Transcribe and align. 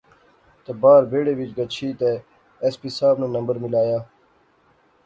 تے 0.63 0.71
باہر 0.81 1.03
بیڑے 1.11 1.33
وچ 1.39 1.51
گچھی 1.57 1.87
تہ 1.99 2.09
ایس 2.63 2.75
پی 2.81 2.89
صاحب 2.97 3.15
ناں 3.21 3.33
نمبر 3.35 3.55
ملایا 3.63 3.97